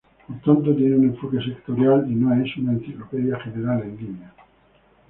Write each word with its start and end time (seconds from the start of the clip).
Por 0.25 0.41
tanto 0.41 0.75
tiene 0.75 0.95
un 0.95 1.03
enfoque 1.03 1.37
sectorial 1.43 2.11
y 2.11 2.15
no 2.15 2.33
es 2.33 2.57
una 2.57 2.71
enciclopedia 2.71 3.39
general 3.39 3.83
en 3.83 3.97
línea. 3.97 4.33